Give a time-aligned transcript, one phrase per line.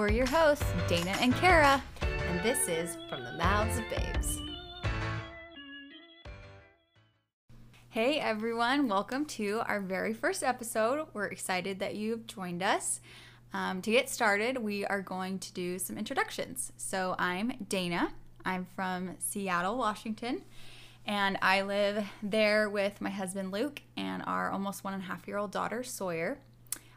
[0.00, 1.82] We're your hosts, Dana and Cara.
[2.00, 4.38] And this is From the Mouths of Babes.
[7.90, 11.06] Hey everyone, welcome to our very first episode.
[11.12, 13.02] We're excited that you've joined us.
[13.52, 16.72] Um, to get started, we are going to do some introductions.
[16.78, 18.10] So, I'm Dana.
[18.42, 20.40] I'm from Seattle, Washington,
[21.04, 25.28] and I live there with my husband Luke and our almost one and a half
[25.28, 26.38] year old daughter Sawyer.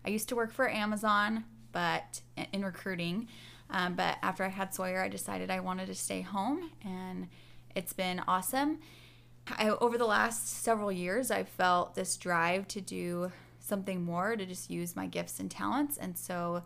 [0.05, 1.43] I used to work for Amazon,
[1.73, 2.21] but
[2.53, 3.27] in recruiting.
[3.69, 7.27] Um, but after I had Sawyer, I decided I wanted to stay home, and
[7.75, 8.79] it's been awesome.
[9.47, 14.45] I, over the last several years, I've felt this drive to do something more, to
[14.45, 16.63] just use my gifts and talents, and so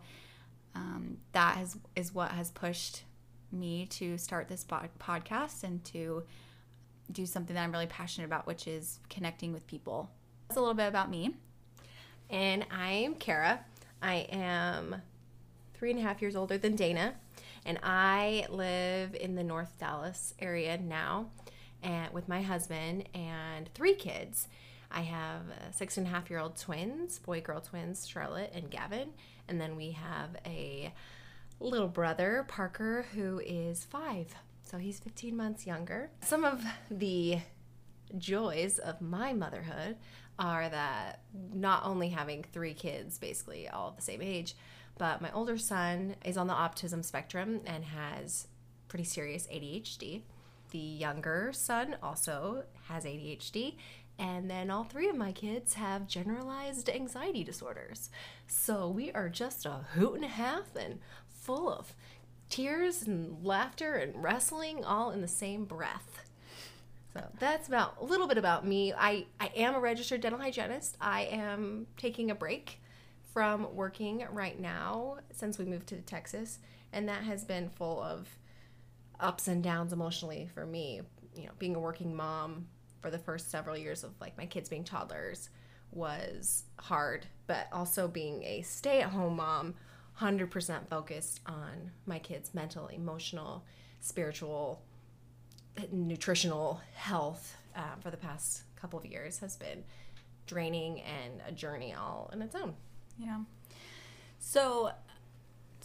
[0.74, 3.02] um, that has, is what has pushed
[3.50, 6.22] me to start this podcast and to
[7.10, 10.10] do something that I'm really passionate about, which is connecting with people.
[10.46, 11.34] That's a little bit about me.
[12.30, 13.64] And I'm Cara.
[14.02, 15.02] I am
[15.74, 17.14] three and a half years older than Dana,
[17.64, 21.30] and I live in the North Dallas area now
[21.82, 24.48] and with my husband and three kids.
[24.90, 28.70] I have uh, six and a half year old twins, boy girl twins, Charlotte and
[28.70, 29.10] Gavin.
[29.48, 30.92] And then we have a
[31.60, 34.34] little brother, Parker, who is five.
[34.62, 36.10] So he's 15 months younger.
[36.22, 37.38] Some of the
[38.16, 39.96] joys of my motherhood
[40.38, 41.22] are that
[41.52, 44.54] not only having three kids, basically all the same age,
[44.96, 48.48] but my older son is on the autism spectrum and has
[48.88, 50.22] pretty serious ADHD.
[50.70, 53.76] The younger son also has ADHD.
[54.18, 58.10] And then all three of my kids have generalized anxiety disorders.
[58.48, 61.94] So we are just a hoot and a half and full of
[62.50, 66.27] tears and laughter and wrestling all in the same breath.
[67.14, 68.92] So that's about a little bit about me.
[68.92, 70.96] I, I am a registered dental hygienist.
[71.00, 72.80] I am taking a break
[73.32, 76.58] from working right now since we moved to Texas,
[76.92, 78.28] and that has been full of
[79.20, 81.00] ups and downs emotionally for me.
[81.34, 82.66] You know, being a working mom
[83.00, 85.50] for the first several years of like my kids being toddlers
[85.90, 89.74] was hard, but also being a stay at home mom,
[90.20, 93.64] 100% focused on my kids' mental, emotional,
[94.00, 94.82] spiritual,
[95.92, 99.84] nutritional health uh, for the past couple of years has been
[100.46, 102.74] draining and a journey all in its own.
[103.18, 103.40] Yeah.
[104.38, 104.92] So,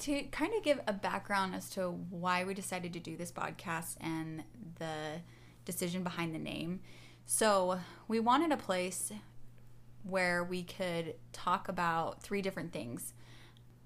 [0.01, 3.97] to kind of give a background as to why we decided to do this podcast
[4.01, 4.43] and
[4.79, 5.21] the
[5.65, 6.79] decision behind the name.
[7.25, 9.11] So, we wanted a place
[10.03, 13.13] where we could talk about three different things.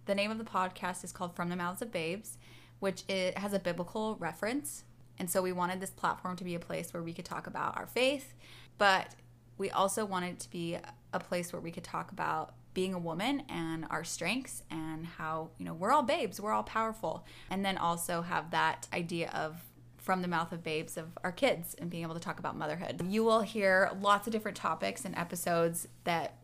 [0.06, 2.38] The name of the podcast is called From the Mouths of Babes,
[2.80, 4.84] which it has a biblical reference.
[5.20, 7.78] And so we wanted this platform to be a place where we could talk about
[7.78, 8.34] our faith,
[8.78, 9.16] but
[9.58, 10.78] we also wanted it to be
[11.14, 15.50] a place where we could talk about being a woman and our strengths and how,
[15.58, 17.26] you know, we're all babes, we're all powerful.
[17.50, 19.64] And then also have that idea of
[19.98, 23.02] from the mouth of babes of our kids and being able to talk about motherhood.
[23.10, 26.38] You will hear lots of different topics and episodes that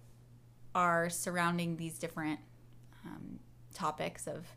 [0.73, 2.39] are surrounding these different
[3.05, 3.39] um,
[3.73, 4.47] topics of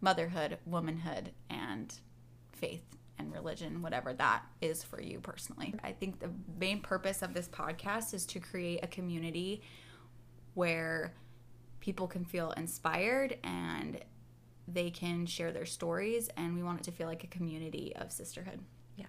[0.00, 1.92] motherhood, womanhood, and
[2.52, 5.74] faith and religion, whatever that is for you personally.
[5.82, 9.62] I think the main purpose of this podcast is to create a community
[10.54, 11.14] where
[11.80, 14.00] people can feel inspired and
[14.66, 18.12] they can share their stories and we want it to feel like a community of
[18.12, 18.60] sisterhood.
[18.96, 19.06] Yeah.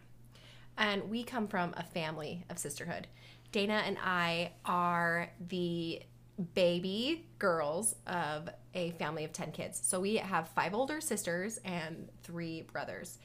[0.78, 3.08] And we come from a family of sisterhood.
[3.52, 6.03] Dana and I are the
[6.53, 9.81] baby girls of a family of 10 kids.
[9.84, 13.18] So we have five older sisters and three brothers.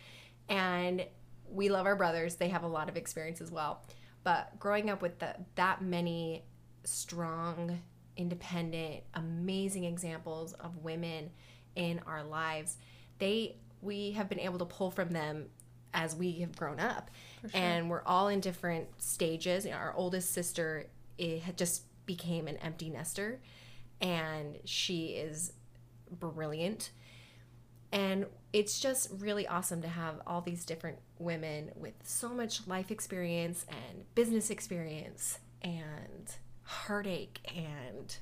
[0.49, 1.07] And
[1.49, 2.37] we love our brothers.
[2.37, 3.83] They have a lot of experience as well.
[4.23, 6.45] But growing up with the, that many
[6.85, 7.81] strong
[8.17, 11.31] independent, amazing examples of women
[11.77, 12.77] in our lives,
[13.19, 15.47] they we have been able to pull from them
[15.93, 17.11] as we have grown up.
[17.43, 17.51] Sure.
[17.53, 19.67] And we're all in different stages.
[19.67, 20.87] Our oldest sister
[21.19, 23.41] it just became an empty nester
[24.01, 25.53] and she is
[26.11, 26.91] brilliant.
[27.95, 32.91] And it's just really awesome to have all these different women with so much life
[32.91, 38.17] experience and business experience and heartache and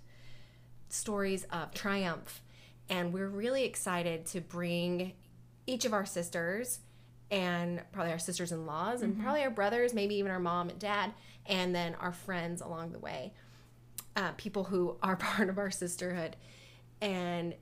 [0.90, 2.42] stories of triumph.
[2.90, 5.14] And we're really excited to bring
[5.66, 6.80] each of our sisters
[7.30, 9.22] and probably our sisters in laws and mm-hmm.
[9.22, 11.14] probably our brothers, maybe even our mom and dad,
[11.46, 13.32] and then our friends along the way,
[14.16, 16.36] uh, people who are part of our sisterhood,
[17.00, 17.54] and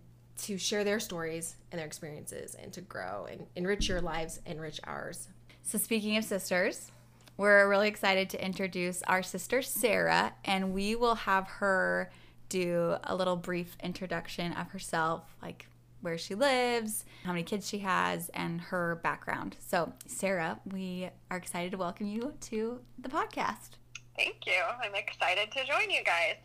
[0.42, 4.80] to share their stories and their experiences and to grow and enrich your lives, enrich
[4.84, 5.28] ours.
[5.62, 6.90] So, speaking of sisters,
[7.36, 12.10] we're really excited to introduce our sister Sarah, and we will have her
[12.48, 15.66] do a little brief introduction of herself, like
[16.00, 19.56] where she lives, how many kids she has, and her background.
[19.60, 23.70] So, Sarah, we are excited to welcome you to the podcast.
[24.16, 24.60] Thank you.
[24.82, 26.36] I'm excited to join you guys.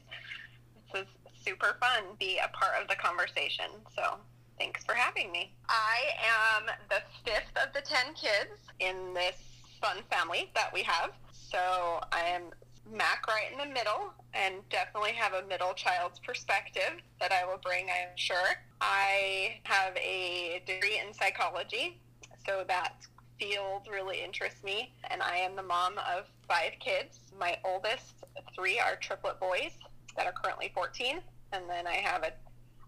[0.94, 1.08] This is
[1.46, 3.66] super fun, be a part of the conversation.
[3.96, 4.18] So,
[4.58, 5.54] thanks for having me.
[5.70, 9.38] I am the fifth of the 10 kids in this
[9.82, 11.12] fun family that we have.
[11.32, 12.44] So, I am
[12.92, 17.58] Mac right in the middle and definitely have a middle child's perspective that I will
[17.58, 18.60] bring, I am sure.
[18.82, 22.00] I have a degree in psychology,
[22.46, 22.94] so that
[23.40, 24.94] field really interests me.
[25.10, 27.20] And I am the mom of five kids.
[27.40, 29.72] My oldest three are triplet boys
[30.16, 31.22] that are currently 14.
[31.52, 32.32] And then I have a,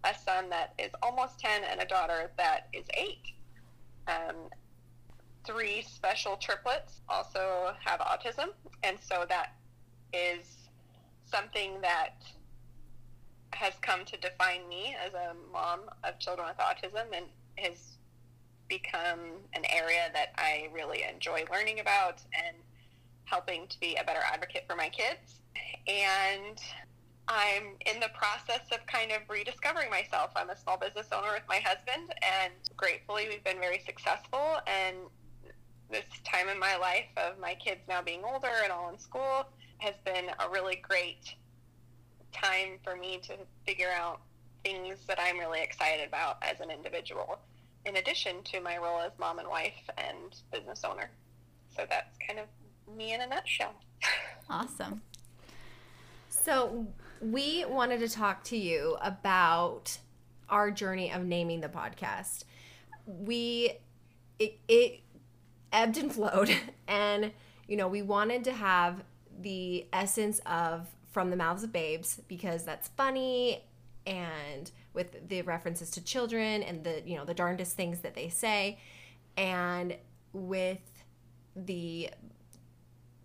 [0.08, 3.18] a son that is almost 10 and a daughter that is 8.
[4.08, 4.36] Um,
[5.46, 8.50] three special triplets also have autism.
[8.84, 9.56] And so that
[10.14, 10.70] is
[11.26, 12.24] something that
[13.54, 17.26] has come to define me as a mom of children with autism and
[17.58, 17.98] has
[18.68, 19.20] become
[19.54, 22.58] an area that I really enjoy learning about and
[23.26, 25.42] helping to be a better advocate for my kids.
[25.88, 26.60] And
[27.28, 30.32] I'm in the process of kind of rediscovering myself.
[30.36, 34.58] I'm a small business owner with my husband, and gratefully, we've been very successful.
[34.66, 34.98] And
[35.90, 39.46] this time in my life of my kids now being older and all in school,
[39.80, 41.36] has been a really great
[42.32, 43.34] time for me to
[43.66, 44.22] figure out
[44.64, 47.40] things that I'm really excited about as an individual,
[47.86, 51.10] in addition to my role as mom and wife and business owner.
[51.76, 53.74] So that's kind of me in a nutshell.
[54.50, 55.02] Awesome.
[56.30, 56.88] So,
[57.22, 59.98] we wanted to talk to you about
[60.50, 62.44] our journey of naming the podcast.
[63.06, 63.72] We,
[64.40, 65.02] it, it
[65.72, 66.52] ebbed and flowed,
[66.88, 67.32] and,
[67.68, 69.04] you know, we wanted to have
[69.40, 73.64] the essence of From the Mouths of Babes because that's funny
[74.08, 78.30] and with the references to children and the you know the darndest things that they
[78.30, 78.80] say
[79.36, 79.96] and
[80.32, 81.04] with
[81.56, 82.10] the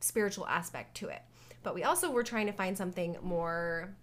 [0.00, 1.22] spiritual aspect to it
[1.62, 3.94] but we also were trying to find something more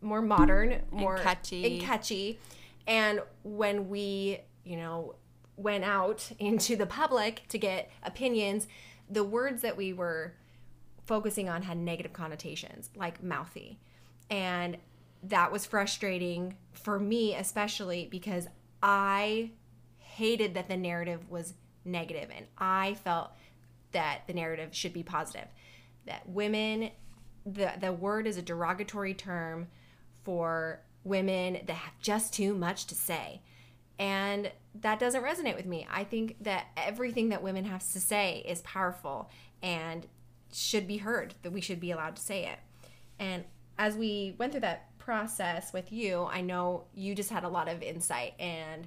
[0.00, 2.38] more modern more and catchy and catchy
[2.86, 5.14] and when we you know
[5.56, 8.66] went out into the public to get opinions
[9.08, 10.34] the words that we were
[11.04, 13.78] focusing on had negative connotations, like mouthy.
[14.30, 14.78] And
[15.24, 18.48] that was frustrating for me, especially because
[18.82, 19.50] I
[19.98, 21.54] hated that the narrative was
[21.84, 23.32] negative and I felt
[23.92, 25.48] that the narrative should be positive.
[26.06, 26.90] That women,
[27.46, 29.68] the, the word is a derogatory term
[30.24, 33.42] for women that have just too much to say.
[33.98, 34.50] And
[34.80, 35.86] that doesn't resonate with me.
[35.90, 39.30] I think that everything that women have to say is powerful
[39.62, 40.06] and
[40.52, 42.58] should be heard, that we should be allowed to say it.
[43.18, 43.44] And
[43.78, 47.68] as we went through that process with you, I know you just had a lot
[47.68, 48.86] of insight, and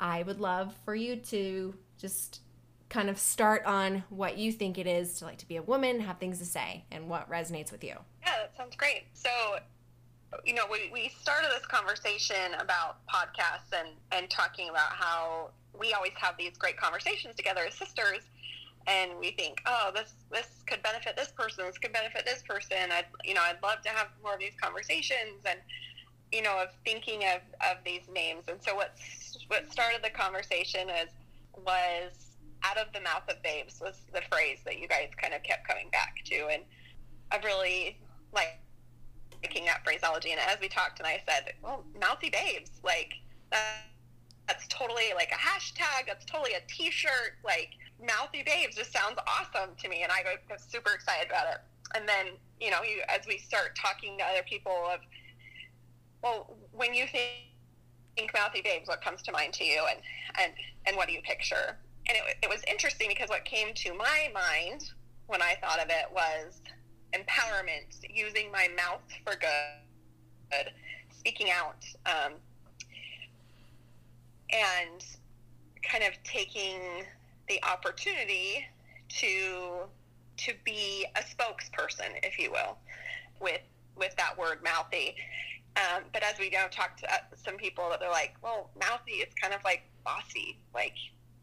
[0.00, 2.40] I would love for you to just
[2.88, 6.00] kind of start on what you think it is to like to be a woman,
[6.00, 7.94] have things to say, and what resonates with you.
[8.22, 9.04] Yeah, that sounds great.
[9.12, 9.30] So,
[10.44, 15.92] you know, we, we started this conversation about podcasts and, and talking about how we
[15.92, 18.22] always have these great conversations together as sisters
[18.88, 22.76] and we think, oh, this this could benefit this person, this could benefit this person.
[22.90, 25.58] I'd you know I'd love to have more of these conversations and
[26.32, 27.40] you know of thinking of,
[27.70, 28.44] of these names.
[28.48, 28.96] And so what
[29.48, 31.10] what started the conversation is
[31.64, 32.27] was
[32.64, 35.66] out of the mouth of babes was the phrase that you guys kind of kept
[35.66, 36.62] coming back to, and
[37.30, 37.98] I've really
[38.32, 38.58] like
[39.42, 40.32] picking that phraseology.
[40.32, 43.14] And as we talked, and I said, well, mouthy babes, like
[43.50, 43.84] that
[44.48, 46.06] that's totally like a hashtag.
[46.06, 47.36] That's totally a T-shirt.
[47.44, 51.58] Like mouthy babes just sounds awesome to me, and I go super excited about it.
[51.94, 52.26] And then
[52.60, 55.00] you know, you as we start talking to other people of,
[56.22, 57.30] well, when you think,
[58.16, 60.00] think mouthy babes, what comes to mind to you, and
[60.40, 60.52] and
[60.86, 61.76] and what do you picture?
[62.08, 64.90] And it, it was interesting because what came to my mind
[65.26, 66.60] when I thought of it was
[67.12, 70.72] empowerment, using my mouth for good,
[71.10, 71.84] speaking out.
[72.06, 72.34] Um,
[74.50, 75.04] and
[75.82, 76.78] kind of taking
[77.48, 78.66] the opportunity
[79.08, 79.84] to
[80.36, 82.78] to be a spokesperson, if you will,
[83.40, 83.60] with
[83.96, 85.16] with that word mouthy.
[85.76, 89.12] Um, but as we know talk to uh, some people that they're like, well, mouthy,
[89.12, 90.94] it's kind of like bossy, like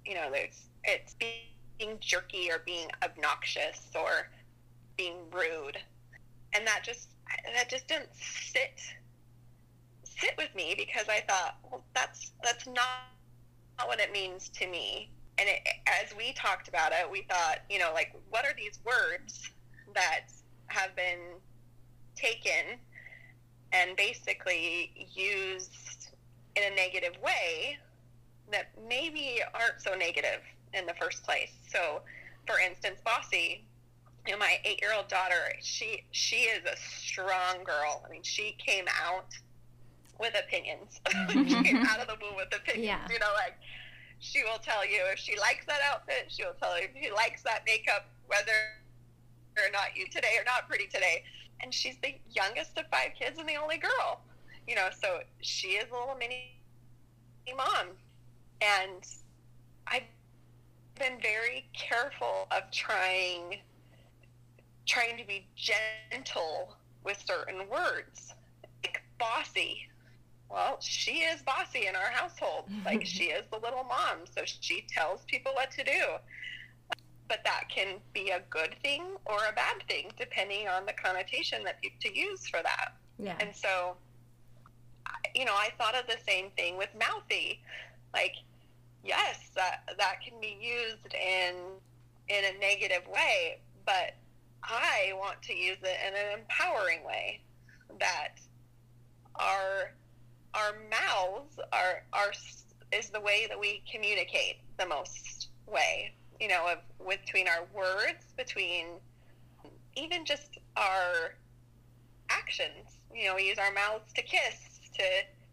[0.06, 4.30] you know, there's it's being jerky or being obnoxious or
[4.98, 5.78] being rude,
[6.54, 7.10] and that just
[7.56, 8.80] that just didn't sit
[10.04, 13.10] sit with me because I thought, well, that's that's not,
[13.78, 15.10] not what it means to me.
[15.38, 18.80] And it, as we talked about it, we thought, you know, like what are these
[18.86, 19.52] words
[19.94, 20.28] that
[20.68, 21.20] have been
[22.16, 22.80] taken
[23.74, 26.12] and basically used
[26.56, 27.78] in a negative way
[28.52, 30.42] that maybe aren't so negative
[30.74, 31.52] in the first place.
[31.68, 32.02] So,
[32.46, 33.66] for instance, bossy,
[34.26, 38.04] you know, my eight-year-old daughter, she she is a strong girl.
[38.06, 39.28] I mean, she came out
[40.20, 41.00] with opinions.
[41.06, 41.44] Mm-hmm.
[41.48, 42.86] she came out of the womb with opinions.
[42.86, 43.08] Yeah.
[43.10, 43.56] You know, like
[44.20, 46.26] she will tell you if she likes that outfit.
[46.30, 48.52] She will tell you if she likes that makeup, whether
[49.58, 51.24] or not you today or not pretty today.
[51.62, 54.22] And she's the youngest of five kids and the only girl.
[54.68, 56.56] You know, so she is a little mini
[57.56, 57.90] mom.
[58.66, 59.06] And
[59.88, 60.04] I've
[60.98, 63.60] been very careful of trying
[64.86, 68.34] trying to be gentle with certain words.
[68.84, 69.88] Like bossy.
[70.50, 72.66] Well, she is bossy in our household.
[72.86, 76.20] Like she is the little mom, so she tells people what to do
[77.28, 81.64] but that can be a good thing or a bad thing depending on the connotation
[81.64, 82.94] that you to use for that.
[83.18, 83.36] Yeah.
[83.40, 83.96] And so,
[85.34, 87.62] you know, I thought of the same thing with mouthy.
[88.14, 88.36] Like,
[89.06, 91.56] yes, that that can be used in
[92.28, 94.16] in a negative way, but
[94.64, 97.42] I want to use it in an empowering way.
[98.00, 98.36] That
[99.36, 99.94] our
[100.54, 102.34] our mouths are are
[102.92, 108.34] is the way that we communicate the most way you know, of between our words,
[108.38, 108.88] between
[109.96, 111.36] even just our
[112.30, 113.00] actions.
[113.14, 115.04] You know, we use our mouths to kiss, to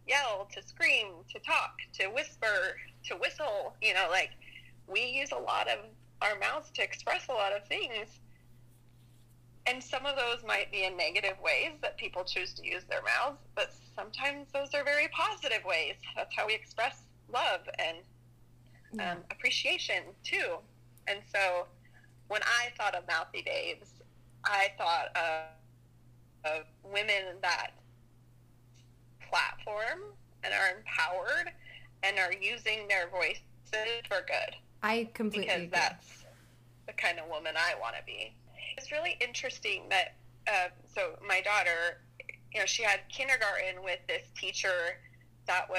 [0.07, 2.77] yell, to scream, to talk, to whisper,
[3.09, 3.75] to whistle.
[3.83, 4.31] You know, like
[4.87, 5.79] we use a lot of
[6.21, 8.21] our mouths to express a lot of things.
[9.67, 13.03] And some of those might be in negative ways that people choose to use their
[13.03, 15.95] mouths, but sometimes those are very positive ways.
[16.17, 17.99] That's how we express love and
[19.01, 20.57] um, appreciation too.
[21.07, 21.67] And so
[22.29, 23.89] when I thought of Mouthy Babes,
[24.45, 27.71] I thought of, of women that
[29.31, 31.53] platform and are empowered
[32.03, 33.43] and are using their voices
[34.09, 34.57] for good.
[34.83, 35.71] I completely because agree.
[35.73, 36.25] that's
[36.87, 38.35] the kind of woman I want to be.
[38.77, 40.17] It's really interesting that
[40.49, 42.01] uh, so my daughter,
[42.53, 44.99] you know, she had kindergarten with this teacher
[45.47, 45.79] that was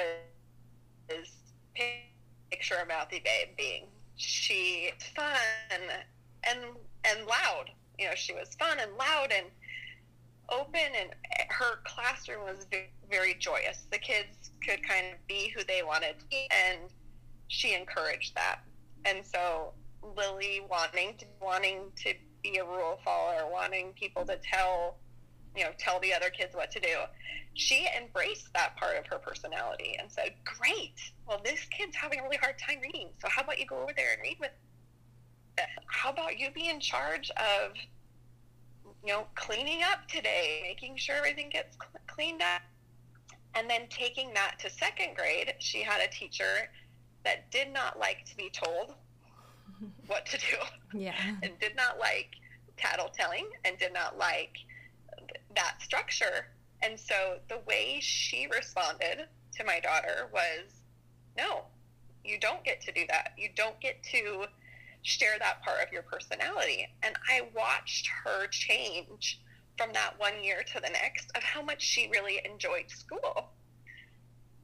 [2.50, 5.38] picture a mouthy babe being she fun
[6.46, 6.62] and
[7.04, 7.66] and loud.
[8.00, 9.48] You know, she was fun and loud and
[10.50, 11.10] open, and
[12.14, 12.66] classroom was
[13.10, 13.86] very joyous.
[13.92, 16.80] The kids could kind of be who they wanted to be, and
[17.48, 18.60] she encouraged that.
[19.06, 19.74] And so
[20.16, 24.98] Lily wanting to wanting to be a rule follower, wanting people to tell
[25.56, 26.98] you know tell the other kids what to do
[27.54, 32.24] she embraced that part of her personality and said great well this kid's having a
[32.24, 34.50] really hard time reading so how about you go over there and read with
[35.56, 35.68] them?
[35.86, 37.74] how about you be in charge of
[39.04, 42.62] you know cleaning up today making sure everything gets cleaned up
[43.56, 46.70] and then taking that to second grade she had a teacher
[47.24, 48.94] that did not like to be told
[50.08, 52.36] what to do yeah and did not like
[52.78, 54.58] tattletelling and did not like
[55.56, 56.48] that structure.
[56.82, 60.82] And so the way she responded to my daughter was,
[61.38, 61.64] no,
[62.24, 63.34] you don't get to do that.
[63.38, 64.46] You don't get to
[65.04, 66.88] share that part of your personality.
[67.04, 69.42] And I watched her change
[69.78, 73.50] from that one year to the next of how much she really enjoyed school.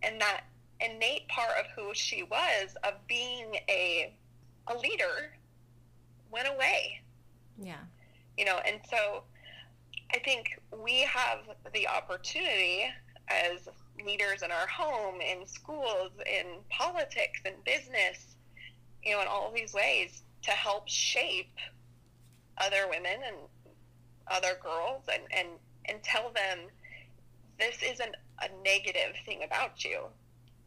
[0.02, 0.46] And that
[0.80, 4.14] innate part of who she was of being a
[4.68, 5.34] a leader
[6.32, 7.02] went away.
[7.62, 7.84] Yeah.
[8.38, 9.24] You know, and so
[10.14, 11.40] I think we have
[11.74, 12.86] the opportunity
[13.28, 13.68] as
[14.06, 18.36] leaders in our home, in schools, in politics, in business,
[19.04, 21.56] you know, in all these ways to help shape
[22.58, 23.38] other women and
[24.28, 25.48] other girls and, and,
[25.86, 26.60] and tell them
[27.58, 30.04] this isn't a negative thing about you.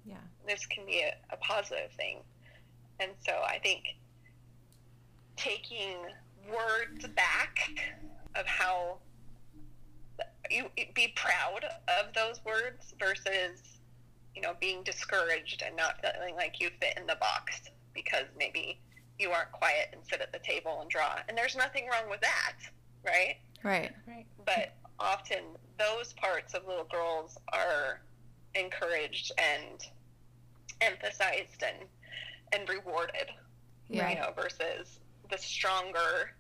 [0.05, 0.17] Yeah.
[0.47, 2.19] This can be a, a positive thing.
[3.01, 3.85] And so I think
[5.37, 5.97] taking
[6.49, 7.71] words back
[8.35, 8.99] of how
[10.51, 10.65] you
[10.95, 11.65] be proud
[12.01, 13.61] of those words versus
[14.35, 17.63] you know being discouraged and not feeling like you fit in the box
[17.95, 18.81] because maybe
[19.23, 22.21] you aren't quiet and sit at the table and draw and there's nothing wrong with
[22.21, 22.55] that
[23.05, 25.39] right right right but often
[25.79, 28.01] those parts of little girls are
[28.55, 29.87] encouraged and
[30.81, 31.89] emphasized and
[32.53, 33.31] and rewarded
[33.89, 34.11] yeah.
[34.11, 34.99] you know versus
[35.31, 36.35] the stronger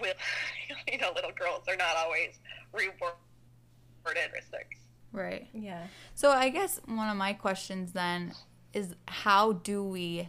[0.00, 0.16] with
[0.90, 2.38] you know little girls are not always
[2.72, 3.16] rewarded
[4.36, 4.80] characteristics.
[5.12, 5.48] Right.
[5.52, 5.86] Yeah.
[6.14, 8.32] So I guess one of my questions then
[8.72, 10.28] is how do we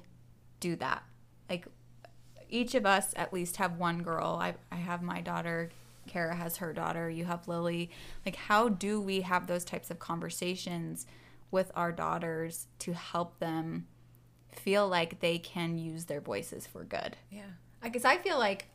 [0.60, 1.04] do that?
[1.50, 1.66] Like
[2.50, 4.38] each of us at least have one girl.
[4.42, 5.70] I I have my daughter,
[6.08, 7.90] Cara has her daughter, you have Lily.
[8.26, 11.06] Like how do we have those types of conversations
[11.52, 13.88] with our daughters to help them
[14.52, 17.16] feel like they can use their voices for good.
[17.32, 17.52] Yeah.
[17.82, 18.68] I guess I feel like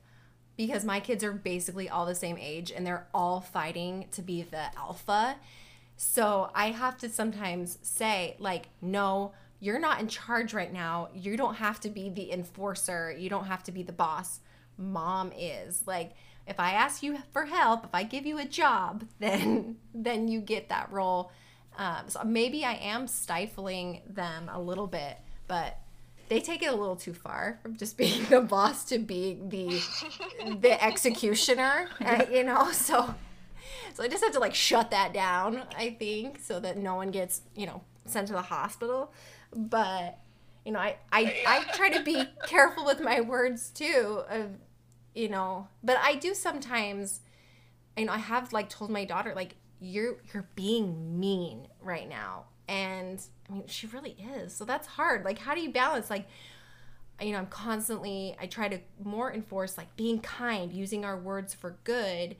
[0.56, 4.42] because my kids are basically all the same age and they're all fighting to be
[4.42, 5.36] the alpha.
[5.96, 9.32] So I have to sometimes say, like, no,
[9.62, 11.08] you're not in charge right now.
[11.14, 13.14] You don't have to be the enforcer.
[13.16, 14.40] You don't have to be the boss.
[14.76, 15.84] Mom is.
[15.86, 16.14] Like,
[16.48, 20.40] if I ask you for help, if I give you a job, then then you
[20.40, 21.30] get that role.
[21.78, 25.16] Um, so maybe I am stifling them a little bit,
[25.46, 25.78] but
[26.28, 29.80] they take it a little too far from just being the boss to being the
[30.60, 32.72] the executioner, uh, you know.
[32.72, 33.14] So
[33.94, 37.12] so I just have to like shut that down, I think, so that no one
[37.12, 39.12] gets you know sent to the hospital.
[39.54, 40.18] But
[40.64, 44.22] you know, I I, I try to be careful with my words too.
[44.28, 44.50] Of
[45.14, 47.20] you know, but I do sometimes.
[47.96, 52.44] You know, I have like told my daughter like you're you're being mean right now
[52.68, 54.54] and I mean, she really is.
[54.54, 55.24] So that's hard.
[55.24, 56.08] Like, how do you balance?
[56.08, 56.26] Like,
[57.20, 61.52] you know, I'm constantly, I try to more enforce like being kind, using our words
[61.54, 62.36] for good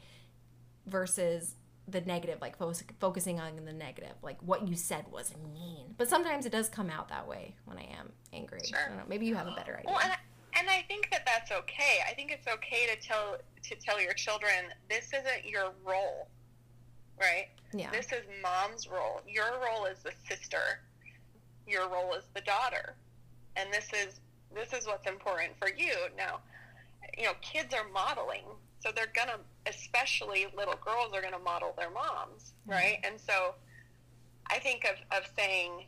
[0.87, 1.57] versus
[1.93, 4.15] the negative, like fo- focusing on the negative.
[4.23, 5.95] Like, what you said was mean.
[5.97, 8.61] But sometimes it does come out that way when I am angry.
[8.65, 8.79] Sure.
[8.85, 9.05] I don't know.
[9.09, 9.93] Maybe you have a better idea.
[9.93, 10.13] Well, and,
[10.59, 12.01] and I think that that's okay.
[12.09, 16.29] I think it's okay to tell to tell your children this isn't your role,
[17.21, 17.47] right?
[17.73, 17.91] yeah.
[17.91, 19.21] This is mom's role.
[19.27, 20.81] Your role is the sister.
[21.67, 22.95] Your role is the daughter.
[23.57, 24.21] And this is
[24.55, 25.95] this is what's important for you.
[26.17, 26.41] Now,
[27.17, 28.45] you know, kids are modeling.
[28.83, 32.99] So they're going to especially little girls are going to model their moms, right?
[33.05, 33.55] And so
[34.51, 35.87] I think of of saying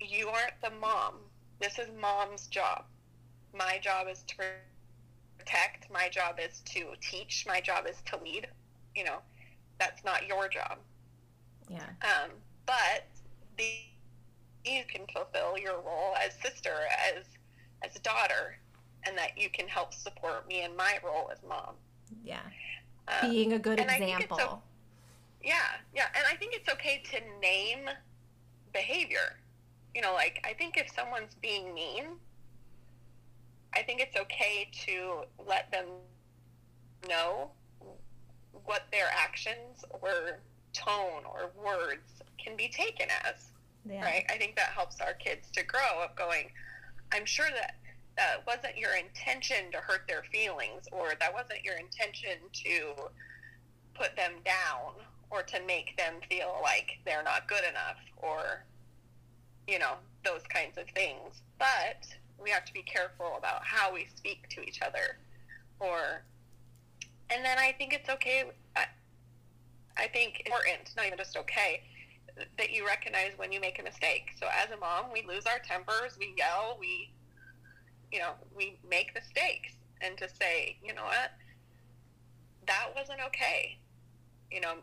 [0.00, 1.14] you aren't the mom.
[1.60, 2.84] This is mom's job.
[3.54, 4.36] My job is to
[5.38, 5.90] protect.
[5.92, 7.44] My job is to teach.
[7.46, 8.48] My job is to lead.
[8.96, 9.18] You know,
[9.78, 10.78] that's not your job.
[11.68, 11.84] yeah.
[12.02, 12.30] Um,
[12.66, 13.06] but
[13.58, 13.64] the
[14.64, 16.74] you can fulfill your role as sister,
[17.14, 17.24] as
[17.84, 18.56] as a daughter,
[19.06, 21.74] and that you can help support me in my role as mom.
[22.24, 22.40] Yeah.
[23.08, 24.58] Um, Being a good and I think it's example.
[24.58, 24.62] o-
[25.42, 25.54] yeah,
[25.94, 27.90] yeah, and I think it's okay to name
[28.72, 29.38] behavior.
[29.94, 32.04] You know, like I think if someone's being mean,
[33.74, 35.86] I think it's okay to let them
[37.08, 37.50] know
[38.64, 40.38] what their actions or
[40.72, 43.52] tone or words can be taken as
[43.88, 44.04] yeah.
[44.04, 44.24] right?
[44.28, 46.50] I think that helps our kids to grow up going,
[47.12, 47.76] I'm sure that
[48.16, 52.92] that wasn't your intention to hurt their feelings or that wasn't your intention to
[53.94, 54.92] put them down
[55.30, 58.64] or to make them feel like they're not good enough or
[59.66, 59.94] you know
[60.24, 62.06] those kinds of things but
[62.42, 65.18] we have to be careful about how we speak to each other
[65.80, 66.22] or
[67.30, 68.44] and then i think it's okay
[68.76, 68.84] i,
[69.96, 71.82] I think important not even just okay
[72.58, 74.32] that you recognize when you make a mistake.
[74.40, 77.10] So as a mom, we lose our tempers, we yell, we
[78.12, 81.32] you know, we make mistakes and to say, you know what?
[82.66, 83.78] That wasn't okay.
[84.50, 84.74] You know,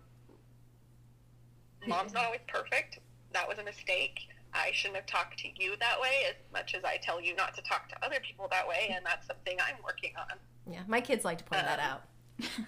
[1.87, 2.99] mom's not always perfect.
[3.33, 4.19] That was a mistake.
[4.53, 7.55] I shouldn't have talked to you that way as much as I tell you not
[7.55, 10.37] to talk to other people that way and that's something I'm working on.
[10.71, 10.79] Yeah.
[10.87, 12.01] My kids like to point that Um, out.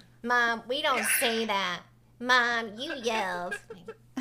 [0.24, 1.08] Mom, we don't Yeah.
[1.20, 1.82] say that.
[2.20, 3.56] Mom, you yelled.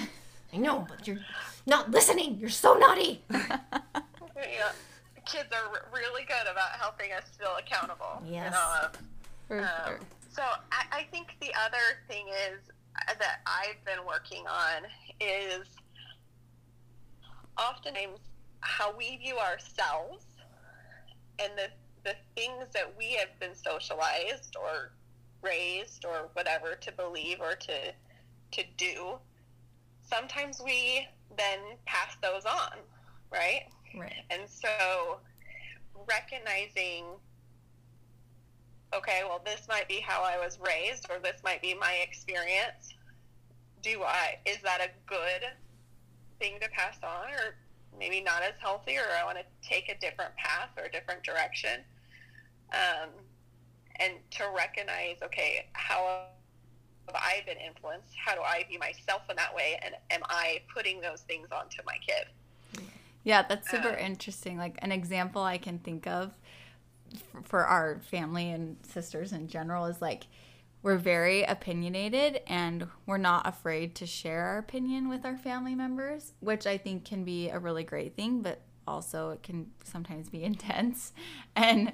[0.53, 1.19] I know, but you're
[1.67, 2.39] not listening.
[2.41, 3.23] You're so naughty.
[3.31, 4.73] Yeah.
[5.31, 8.23] Kids are really good about helping us feel accountable.
[8.27, 8.47] Yes.
[8.47, 8.99] You know, of,
[9.47, 10.01] For Um, sure.
[10.33, 12.61] So I, I think the other thing is
[13.09, 14.83] uh, that I've been working on
[15.21, 15.67] is
[17.59, 18.19] oftentimes
[18.61, 20.25] how we view ourselves
[21.39, 21.69] and the
[22.03, 24.93] the things that we have been socialized or
[25.43, 27.93] raised or whatever to believe or to
[28.53, 29.19] to do.
[30.03, 32.73] Sometimes we then pass those on,
[33.31, 33.65] right?
[33.97, 34.25] Right.
[34.31, 35.19] And so
[36.09, 37.05] recognizing,
[38.95, 42.95] okay, well, this might be how I was raised, or this might be my experience.
[43.83, 45.45] Do I, is that a good
[46.39, 47.57] thing to pass on, or
[47.99, 51.23] maybe not as healthy, or I want to take a different path or a different
[51.23, 51.81] direction?
[52.73, 53.11] Um,
[53.97, 56.27] and to recognize, okay, how
[57.07, 58.15] have I been influenced?
[58.17, 59.79] How do I view myself in that way?
[59.83, 62.27] And am I putting those things onto my kid?
[63.25, 64.57] Yeah, that's super Uh, interesting.
[64.57, 66.33] Like an example I can think of
[67.15, 70.27] f- for our family and sisters in general is like
[70.83, 76.33] we're very opinionated and we're not afraid to share our opinion with our family members,
[76.41, 80.43] which I think can be a really great thing, but also it can sometimes be
[80.53, 81.13] intense.
[81.55, 81.93] And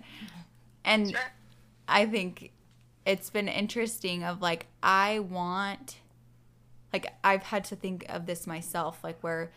[0.85, 1.21] and Sure.
[1.89, 2.53] I think
[3.05, 5.99] it's been interesting of like I want
[6.93, 9.53] like I've had to think of this myself, like where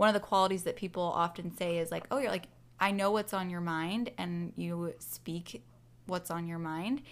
[0.00, 2.48] one of the qualities that people often say is like, oh, you're like,
[2.80, 5.62] I know what's on your mind and you speak
[6.06, 7.02] what's on your mind.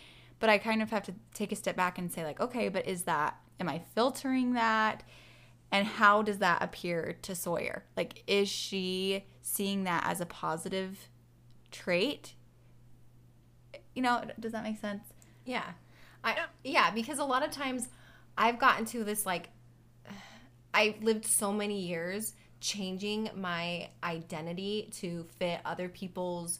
[0.40, 2.88] But I kind of have to take a step back and say, like, okay, but
[2.88, 5.02] is that, am I filtering that?
[5.70, 7.84] And how does that appear to Sawyer?
[7.94, 11.10] Like, is she seeing that as a positive
[11.70, 12.32] trait?
[13.94, 15.02] You know, does that make sense?
[15.44, 15.72] Yeah.
[16.24, 17.90] I yeah, because a lot of times
[18.38, 19.50] I've gotten to this like
[20.72, 26.58] I've lived so many years changing my identity to fit other people's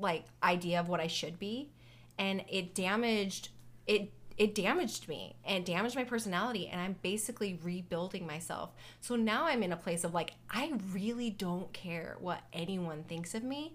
[0.00, 1.70] like idea of what I should be
[2.18, 3.50] and it damaged
[3.86, 8.68] it it damaged me and damaged my personality and I'm basically rebuilding myself.
[9.00, 13.34] So now I'm in a place of like I really don't care what anyone thinks
[13.34, 13.74] of me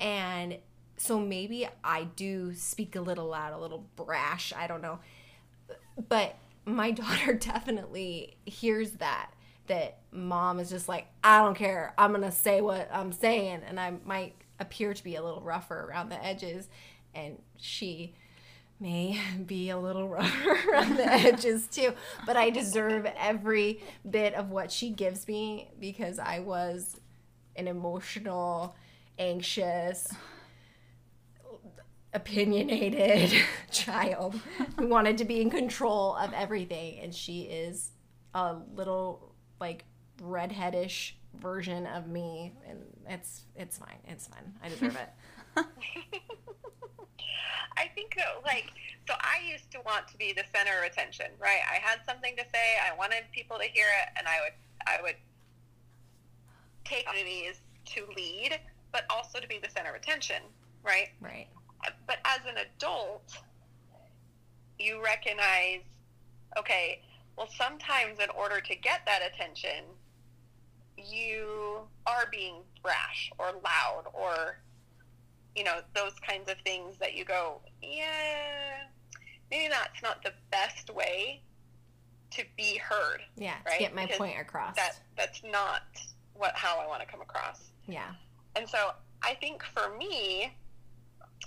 [0.00, 0.58] and
[0.96, 4.98] so maybe I do speak a little loud, a little brash, I don't know.
[6.08, 9.30] But my daughter definitely hears that
[9.66, 11.94] that mom is just like I don't care.
[11.98, 15.40] I'm going to say what I'm saying and I might appear to be a little
[15.40, 16.68] rougher around the edges
[17.14, 18.14] and she
[18.80, 21.92] may be a little rougher around the edges too
[22.26, 27.00] but i deserve every bit of what she gives me because i was
[27.56, 28.74] an emotional
[29.18, 30.12] anxious
[32.12, 33.32] opinionated
[33.70, 34.40] child
[34.78, 37.90] who wanted to be in control of everything and she is
[38.34, 39.84] a little like
[40.22, 45.10] redheadish version of me and it's it's fine it's fine i deserve it
[47.76, 48.70] I think that, like,
[49.06, 51.60] so I used to want to be the center of attention, right?
[51.70, 54.52] I had something to say, I wanted people to hear it, and I would,
[54.86, 55.16] I would
[56.84, 58.58] take opportunities to lead,
[58.92, 60.42] but also to be the center of attention,
[60.82, 61.08] right?
[61.20, 61.48] right
[62.06, 63.36] But as an adult,
[64.78, 65.82] you recognize,
[66.58, 67.00] okay,
[67.36, 69.84] well, sometimes in order to get that attention,
[70.96, 74.58] you are being brash or loud or
[75.56, 78.88] you know, those kinds of things that you go, yeah,
[79.52, 81.42] maybe that's not the best way
[82.32, 83.20] to be heard.
[83.36, 85.82] yeah Right, to get my because point across That that's not
[86.34, 87.70] what how I want to come across.
[87.86, 88.10] yeah
[88.56, 88.90] And so
[89.22, 90.52] I think for me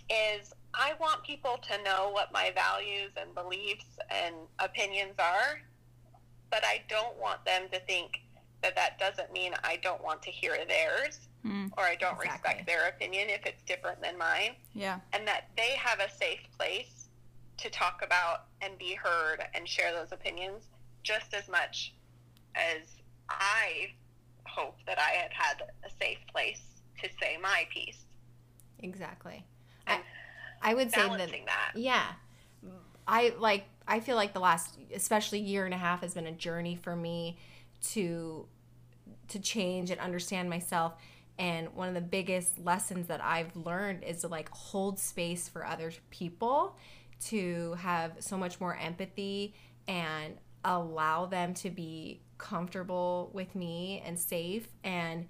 [0.10, 5.60] is I want people to know what my values and beliefs and opinions are,
[6.51, 8.21] but I don't want them to think
[8.63, 12.29] that that doesn't mean I don't want to hear theirs Mm, or I don't Exactly.
[12.55, 14.99] respect their opinion if it's different than mine, yeah.
[15.13, 17.07] and that they have a safe place
[17.57, 20.63] to talk about and be heard and share those opinions
[21.03, 21.93] just as much
[22.55, 22.81] as
[23.29, 23.91] I
[24.45, 26.60] hope that I had had a safe place
[27.01, 27.99] to say my piece.
[28.79, 29.45] exactly
[29.86, 30.03] I, And
[30.63, 31.71] I would say that that.
[31.75, 32.07] Yeah.
[33.07, 36.32] I like I feel like the last especially year and a half has been a
[36.32, 37.38] journey for me
[37.91, 38.47] to
[39.30, 40.93] to change and understand myself.
[41.39, 45.65] And one of the biggest lessons that I've learned is to like hold space for
[45.65, 46.76] other people
[47.26, 49.54] to have so much more empathy
[49.88, 55.28] and allow them to be comfortable with me and safe and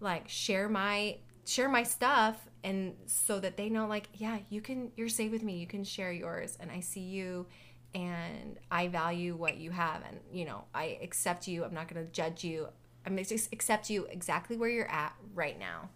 [0.00, 4.90] like share my share my stuff and so that they know like yeah you can
[4.96, 5.56] you're safe with me.
[5.58, 6.56] You can share yours.
[6.60, 7.46] And i see you
[7.94, 12.04] and i value what you have and you know i accept you i'm not going
[12.04, 12.68] to judge you.
[13.06, 15.90] I'm going to accept you exactly where you're at right now.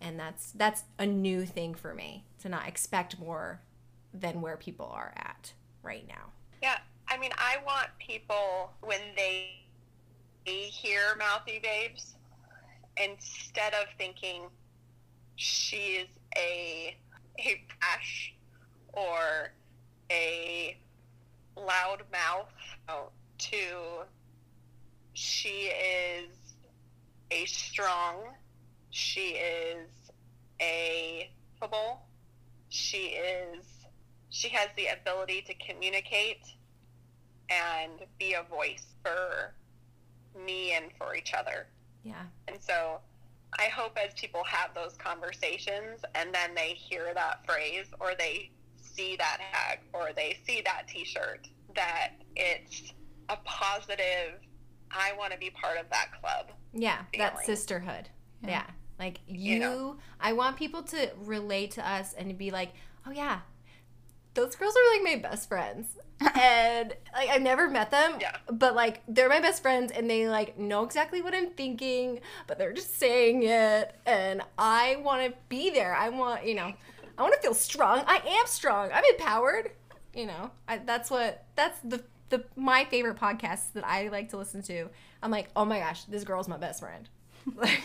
[0.00, 3.60] And that's that's a new thing for me to not expect more
[4.14, 6.32] than where people are at right now.
[6.62, 9.64] Yeah, I mean, I want people when they
[10.44, 12.14] hear Mouthy Babes,
[12.96, 14.42] instead of thinking
[15.34, 16.96] she's a
[17.38, 18.34] a brash
[18.92, 19.52] or
[20.10, 20.76] a
[21.56, 22.52] loud mouth,
[22.88, 24.04] oh, to
[25.18, 26.28] she is
[27.32, 28.34] a strong,
[28.90, 29.88] she is
[30.60, 31.28] a
[31.60, 32.02] capable,
[32.68, 33.64] she is
[34.30, 36.42] she has the ability to communicate
[37.50, 39.54] and be a voice for
[40.44, 41.66] me and for each other.
[42.02, 42.98] yeah And so
[43.58, 48.50] I hope as people have those conversations and then they hear that phrase or they
[48.80, 52.92] see that tag or they see that t shirt, that it's
[53.30, 54.34] a positive,
[54.90, 56.50] I want to be part of that club.
[56.74, 58.08] Yeah, that sisterhood.
[58.42, 58.50] Yeah.
[58.50, 58.64] Yeah.
[58.98, 59.96] Like you, You know.
[60.20, 62.72] I want people to relate to us and be like,
[63.06, 63.40] "Oh yeah,
[64.42, 65.96] those girls are like my best friends."
[66.34, 68.36] and like I've never met them, Yeah.
[68.50, 72.58] but like they're my best friends and they like know exactly what I'm thinking, but
[72.58, 75.94] they're just saying it and I want to be there.
[75.94, 76.72] I want, you know,
[77.16, 78.02] I want to feel strong.
[78.08, 78.90] I am strong.
[78.92, 79.70] I'm empowered.
[80.12, 84.36] You know, I, that's what that's the the my favorite podcasts that I like to
[84.36, 84.88] listen to,
[85.22, 87.08] I'm like, oh my gosh, this girl's my best friend.
[87.54, 87.80] Like,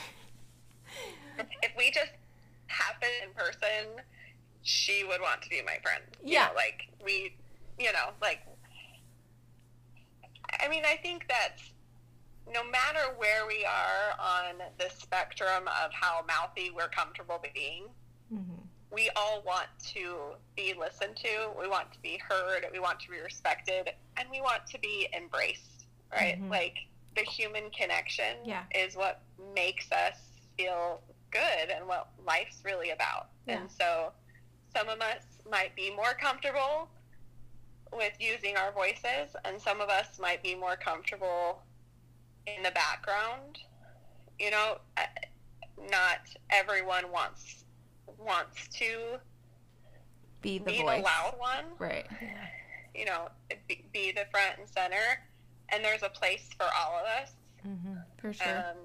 [1.62, 2.12] if we just
[2.68, 4.04] happen in person,
[4.64, 6.04] she would want to be my friend.
[6.24, 6.48] You Yeah.
[6.48, 7.36] know, like we,
[7.78, 8.40] you know, like.
[10.62, 11.58] I mean, I think that
[12.52, 17.86] no matter where we are on the spectrum of how mouthy we're comfortable being,
[18.92, 21.52] we all want to be listened to.
[21.60, 22.66] We want to be heard.
[22.72, 25.86] We want to be respected, and we want to be embraced.
[26.12, 26.40] Right?
[26.40, 26.50] Mhm.
[26.52, 26.78] Like
[27.16, 28.66] the human connection Yeah.
[28.74, 29.22] is what
[29.56, 30.18] makes us
[30.58, 33.30] feel good and what life's really about.
[33.48, 33.58] Yeah.
[33.62, 34.14] And so,
[34.76, 36.90] some of us might be more comfortable
[37.92, 41.62] with using our voices, and some of us might be more comfortable
[42.48, 43.60] in the background.
[44.40, 44.78] You know,
[45.90, 47.66] not everyone wants
[48.18, 49.18] wants to
[50.42, 50.98] Be the be voice.
[51.00, 51.66] the loud one.
[51.80, 52.06] Right.
[52.96, 53.28] You know,
[53.68, 55.20] be, be the front and center.
[55.70, 57.32] And there's a place for all of us.
[57.68, 57.96] mm-hmm.
[58.20, 58.48] For sure.
[58.56, 58.78] Um,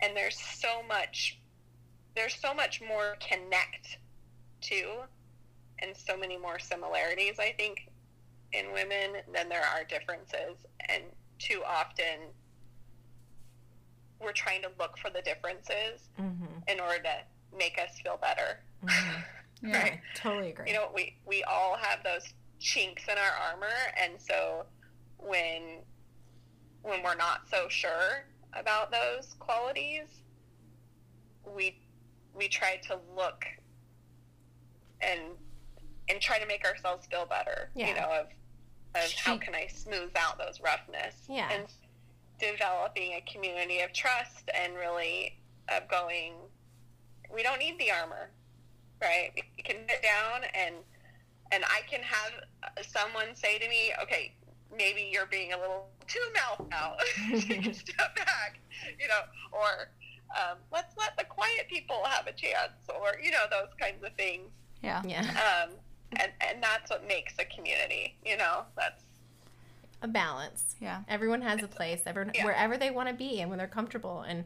[0.00, 1.38] and there's so much,
[2.16, 3.98] there's so much more connect
[4.64, 5.02] to,
[5.80, 7.38] and so many more similarities.
[7.38, 7.88] I think
[8.52, 10.56] in women than there are differences,
[10.88, 11.02] and
[11.38, 12.30] too often
[14.20, 16.44] we're trying to look for the differences Mm-hmm.
[16.68, 18.60] in order to make us feel better.
[19.62, 19.78] Yeah.
[19.82, 20.00] right.
[20.14, 20.66] Totally agree.
[20.68, 24.66] You know, we we all have those chinks in our armor, and so
[25.16, 25.78] when
[26.82, 30.06] when we're not so sure about those qualities,
[31.46, 31.78] we
[32.34, 33.46] we try to look
[35.04, 35.20] and
[36.08, 37.70] and try to make ourselves feel better.
[37.74, 37.88] Yeah.
[37.88, 38.26] You know, of
[39.02, 41.14] of how can I smooth out those roughness?
[41.28, 41.50] Yeah.
[41.50, 41.66] And
[42.38, 45.38] developing a community of trust and really
[45.68, 46.34] of going,
[47.32, 48.30] we don't need the armor,
[49.00, 49.30] right?
[49.34, 50.76] We can sit down and
[51.52, 54.34] and I can have someone say to me, okay,
[54.76, 56.98] maybe you're being a little too mouth out.
[57.40, 58.60] Take a step back,
[58.98, 59.20] you know,
[59.52, 59.88] or
[60.36, 64.12] um, let's let the quiet people have a chance, or you know, those kinds of
[64.14, 64.50] things.
[64.84, 65.02] Yeah.
[65.06, 65.20] yeah.
[65.64, 65.70] Um,
[66.12, 68.16] and and that's what makes a community.
[68.24, 69.02] You know, that's
[70.02, 70.76] A balance.
[70.80, 71.00] Yeah.
[71.08, 72.44] Everyone has a place, everyone, Yeah.
[72.44, 74.44] wherever they want to be and when they're comfortable and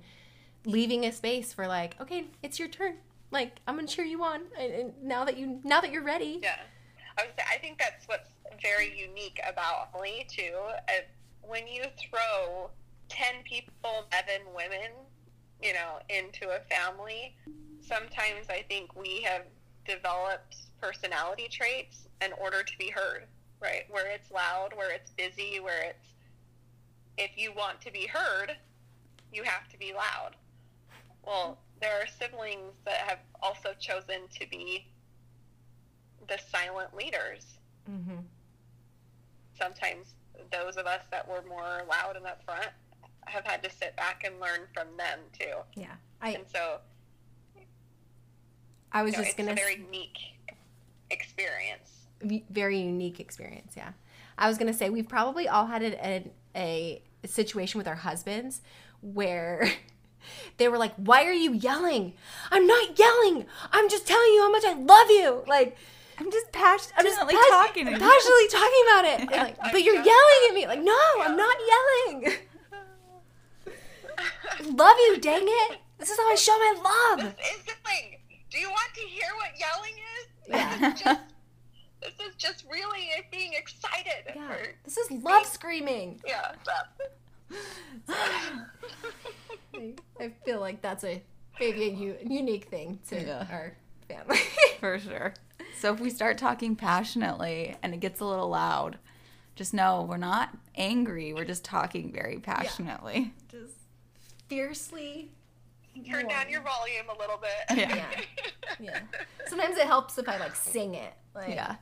[0.64, 2.94] leaving a space for like, okay, it's your turn.
[3.30, 4.42] Like, I'm going to cheer you on.
[4.58, 6.40] And, and now that you, now that you're ready.
[6.42, 6.56] Yeah,
[7.18, 8.30] I would say I think that's what's
[8.62, 10.54] very unique about Emily too.
[10.88, 10.92] Uh,
[11.42, 12.70] when you throw
[13.08, 14.90] ten people, eleven women,
[15.62, 17.34] you know, into a family,
[17.80, 19.42] sometimes I think we have
[19.88, 23.24] developed personality traits in order to be heard.
[23.60, 26.06] Right, where it's loud, where it's busy, where it's
[27.16, 28.52] if you want to be heard,
[29.32, 30.36] you have to be loud.
[31.26, 34.86] Well, there are siblings that have also chosen to be
[36.28, 37.58] the silent leaders.
[37.90, 38.20] Mm-hmm.
[39.60, 40.14] Sometimes
[40.52, 42.70] those of us that were more loud and upfront
[43.26, 45.56] have had to sit back and learn from them too.
[45.74, 45.94] Yeah.
[46.20, 46.78] I, And so
[48.92, 50.18] I was you know, just it's going a to very unique
[51.10, 52.06] experience.
[52.50, 53.74] very unique experience.
[53.76, 53.92] Yeah,
[54.36, 58.60] I was gonna say we've probably all had a, a, a situation with our husbands
[59.00, 59.70] where
[60.58, 62.14] they were like, "Why are you yelling?
[62.50, 63.46] I'm not yelling.
[63.72, 65.76] I'm just telling you how much I love you." Like
[66.18, 69.28] I'm just passionately I'm just pas- talking to passionately talking about it.
[69.38, 70.66] Like, but you're yelling at me.
[70.66, 71.56] Like, no, I'm not
[72.12, 72.34] yelling.
[74.76, 75.78] love you, dang it.
[75.98, 77.36] This is how I show my love.
[77.36, 78.16] This is the thing.
[78.50, 80.28] Do you want to hear what yelling is?
[80.48, 80.78] Yeah.
[80.78, 81.20] This is just,
[82.00, 84.32] this is just really being excited.
[84.34, 86.20] Yeah, Or- this is love screaming.
[86.26, 86.52] yeah.
[90.20, 91.22] I feel like that's a
[91.60, 93.46] maybe a u- unique thing to Yeah.
[93.50, 93.76] our
[94.08, 94.38] family.
[94.80, 95.34] For sure.
[95.80, 98.98] So if we start talking passionately and it gets a little loud,
[99.54, 101.32] just know we're not angry.
[101.34, 103.32] We're just talking very passionately.
[103.50, 103.74] Just
[104.48, 105.30] fiercely.
[106.04, 107.78] Turn down your volume a little bit.
[107.78, 108.06] Yeah.
[108.80, 109.00] Yeah.
[109.48, 111.12] Sometimes it helps if I like sing it.
[111.34, 111.76] Like, Yeah.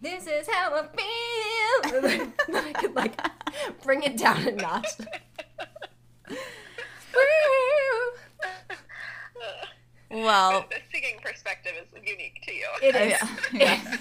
[0.00, 2.00] This is how I feel.
[2.48, 3.20] then I could like
[3.82, 4.88] bring it down a notch.
[10.08, 12.66] Well, the singing perspective is unique to you.
[12.82, 13.10] It oh, is.
[13.52, 13.78] yeah.
[13.84, 13.96] yeah.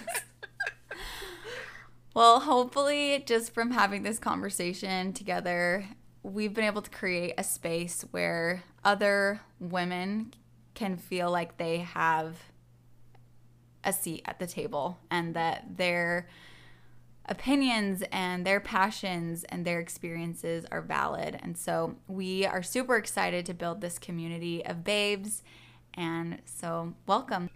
[2.14, 5.86] Well, hopefully, just from having this conversation together,
[6.26, 10.34] we've been able to create a space where other women
[10.74, 12.36] can feel like they have
[13.84, 16.28] a seat at the table and that their
[17.28, 21.40] opinions and their passions and their experiences are valid.
[21.44, 25.44] And so we are super excited to build this community of babes.
[25.94, 27.50] And so, welcome.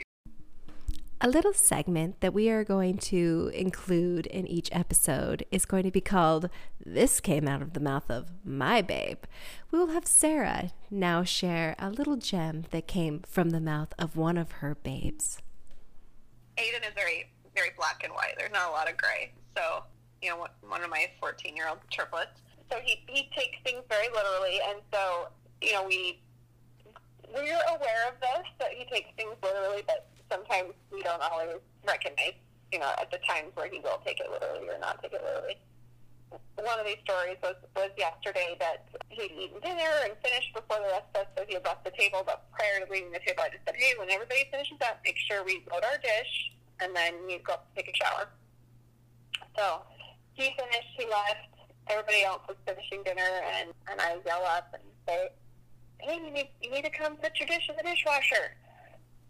[1.22, 5.92] A little segment that we are going to include in each episode is going to
[5.92, 6.50] be called
[6.86, 9.26] This Came Out of the Mouth of My Babe.
[9.70, 14.16] We will have Sarah now share a little gem that came from the mouth of
[14.16, 15.42] one of her babes.
[16.58, 18.36] Aiden is very, very black and white.
[18.38, 19.34] There's not a lot of gray.
[19.58, 19.84] So,
[20.22, 22.40] you know, one of my 14 year old triplets.
[22.72, 24.62] So he, he takes things very literally.
[24.70, 25.28] And so,
[25.62, 26.22] you know, we,
[27.34, 32.34] we're aware of this, that he takes things literally, but sometimes we don't always recognize,
[32.72, 35.22] you know, at the times where he will take it literally or not take it
[35.24, 35.58] literally.
[36.56, 40.92] One of these stories was, was yesterday that he'd eaten dinner and finished before the
[40.92, 42.22] rest of us, so he had left the table.
[42.26, 45.18] But prior to leaving the table, I just said, hey, when everybody finishes up, make
[45.18, 48.30] sure we load our dish, and then you go up and take a shower.
[49.58, 49.82] So
[50.34, 51.50] he finished, he left.
[51.88, 55.30] Everybody else was finishing dinner, and, and I yell up and say,
[56.00, 58.54] hey, you need, you need to come put your dish in the dishwasher.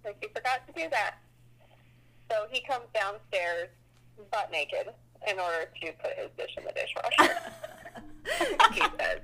[0.03, 1.15] Like he forgot to do that.
[2.31, 3.69] So he comes downstairs
[4.31, 4.93] butt naked
[5.27, 7.35] in order to put his dish in the dishwasher.
[8.73, 9.21] he says,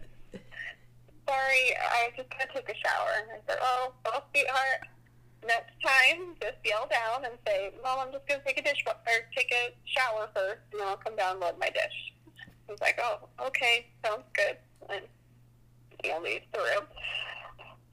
[1.27, 3.11] Sorry, I just going to take a shower.
[3.21, 4.81] And I said, Oh, well, sweetheart,
[5.45, 8.83] next time just yell down and say, Mom, I'm just going to take a dish
[8.85, 8.93] or
[9.35, 12.13] take a shower first, and then I'll come down and load my dish.
[12.67, 14.57] He's like, Oh, okay, sounds good.
[14.89, 15.05] And
[16.03, 16.85] he leaves the room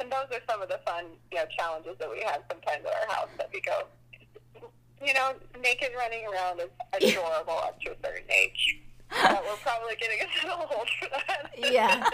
[0.02, 3.08] and those are some of the fun, you know, challenges that we have sometimes at
[3.08, 3.82] our house that we go,
[5.04, 8.80] you know, naked running around is adorable up to a certain age.
[9.10, 11.50] But we're probably getting a little old for that.
[11.56, 12.08] Yeah.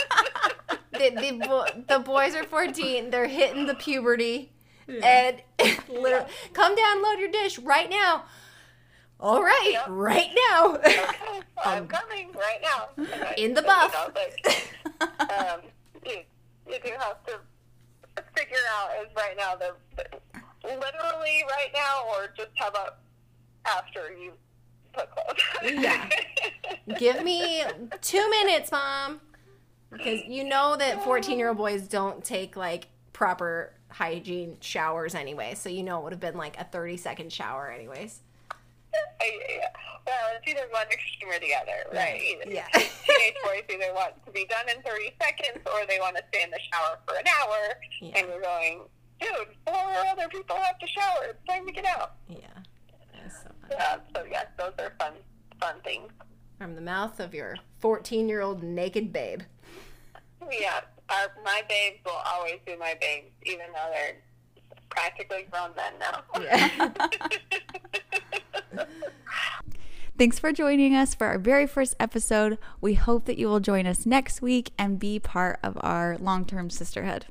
[0.92, 3.10] the, the, bo- the boys are 14.
[3.10, 4.52] They're hitting the puberty.
[4.86, 5.32] Yeah.
[5.58, 8.24] And literally, come down, load your dish right now.
[9.20, 9.86] All right, yep.
[9.88, 10.76] right now.
[10.76, 11.04] okay,
[11.64, 13.04] I'm um, coming right now.
[13.36, 13.92] In the buff.
[13.92, 15.60] You know, like, um,
[16.06, 16.18] you,
[16.68, 17.40] you do have to
[18.34, 19.74] figure out is right now the,
[20.64, 22.98] literally right now, or just how about
[23.66, 24.32] after you
[24.92, 25.82] put clothes?
[25.82, 26.08] yeah.
[26.98, 27.62] Give me
[28.00, 29.20] two minutes, mom,
[29.90, 35.54] because you know that fourteen-year-old boys don't take like proper hygiene showers anyway.
[35.54, 38.20] So you know it would have been like a thirty-second shower, anyways.
[40.08, 42.38] Oh, well, it's either one extreme or the other, right?
[42.48, 42.66] Yeah.
[42.72, 46.42] Teenage boys either want to be done in 30 seconds or they want to stay
[46.44, 47.76] in the shower for an hour.
[48.00, 48.16] Yeah.
[48.16, 48.80] And we're going,
[49.20, 51.28] dude, four other people have to shower.
[51.28, 52.14] It's time to get out.
[52.26, 52.38] Yeah.
[53.28, 55.12] So, yeah, so yes, those are fun,
[55.60, 56.10] fun things.
[56.56, 59.42] From the mouth of your 14 year old naked babe.
[60.50, 60.80] Yeah,
[61.10, 64.16] our, my babes will always be my babes, even though they're
[64.88, 66.22] practically grown men now.
[66.40, 66.90] Yeah.
[70.18, 72.58] Thanks for joining us for our very first episode.
[72.80, 76.44] We hope that you will join us next week and be part of our long
[76.44, 77.26] term sisterhood.